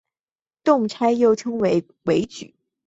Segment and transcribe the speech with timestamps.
[0.63, 2.55] 动差又被称为矩。